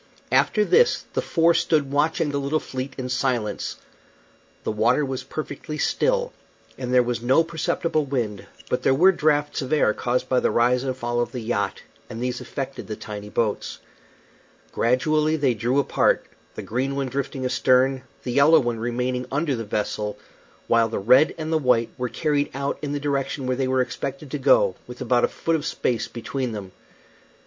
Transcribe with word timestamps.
After 0.31 0.65
this 0.65 1.05
the 1.13 1.21
four 1.21 1.53
stood 1.53 1.91
watching 1.91 2.31
the 2.31 2.39
little 2.39 2.59
fleet 2.59 2.95
in 2.97 3.07
silence. 3.07 3.77
The 4.63 4.71
water 4.71 5.05
was 5.05 5.21
perfectly 5.23 5.77
still, 5.77 6.33
and 6.75 6.91
there 6.91 7.03
was 7.03 7.21
no 7.21 7.43
perceptible 7.43 8.05
wind, 8.05 8.47
but 8.67 8.81
there 8.81 8.95
were 8.95 9.11
draughts 9.11 9.61
of 9.61 9.71
air 9.71 9.93
caused 9.93 10.27
by 10.27 10.39
the 10.39 10.49
rise 10.49 10.83
and 10.83 10.97
fall 10.97 11.19
of 11.19 11.31
the 11.31 11.39
yacht, 11.39 11.83
and 12.09 12.19
these 12.19 12.41
affected 12.41 12.87
the 12.87 12.95
tiny 12.95 13.29
boats. 13.29 13.77
Gradually 14.71 15.35
they 15.35 15.53
drew 15.53 15.77
apart, 15.77 16.25
the 16.55 16.63
green 16.63 16.95
one 16.95 17.07
drifting 17.07 17.45
astern, 17.45 18.01
the 18.23 18.31
yellow 18.31 18.59
one 18.59 18.79
remaining 18.79 19.27
under 19.31 19.55
the 19.55 19.63
vessel, 19.65 20.17
while 20.65 20.89
the 20.89 20.97
red 20.97 21.35
and 21.37 21.53
the 21.53 21.59
white 21.59 21.91
were 21.95 22.09
carried 22.09 22.49
out 22.55 22.79
in 22.81 22.91
the 22.91 22.99
direction 22.99 23.45
where 23.45 23.55
they 23.57 23.67
were 23.67 23.81
expected 23.81 24.31
to 24.31 24.39
go, 24.39 24.73
with 24.87 24.99
about 24.99 25.25
a 25.25 25.27
foot 25.27 25.55
of 25.55 25.63
space 25.63 26.07
between 26.07 26.53
them. 26.53 26.71